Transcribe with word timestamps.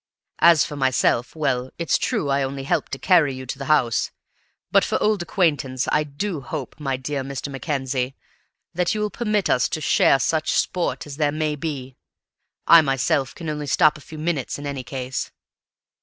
As 0.39 0.65
for 0.65 0.75
myself, 0.75 1.35
well, 1.35 1.69
it's 1.77 1.99
true 1.99 2.29
I 2.31 2.41
only 2.41 2.63
helped 2.63 2.91
to 2.93 2.97
carry 2.97 3.35
you 3.35 3.45
to 3.45 3.59
the 3.59 3.65
house; 3.65 4.09
but 4.71 4.83
for 4.83 4.99
old 4.99 5.21
acquaintance 5.21 5.87
I 5.91 6.03
do 6.05 6.41
hope, 6.41 6.79
my 6.79 6.97
dear 6.97 7.23
Mr. 7.23 7.49
Mackenzie, 7.51 8.15
that 8.73 8.95
you 8.95 9.01
will 9.01 9.11
permit 9.11 9.47
us 9.47 9.69
to 9.69 9.79
share 9.79 10.17
such 10.17 10.53
sport 10.53 11.05
as 11.05 11.17
there 11.17 11.31
may 11.31 11.55
be. 11.55 11.97
I 12.65 12.81
myself 12.81 13.35
can 13.35 13.47
only 13.47 13.67
stop 13.67 13.95
a 13.95 14.01
few 14.01 14.17
minutes, 14.17 14.57
in 14.57 14.65
any 14.65 14.81
case." 14.83 15.29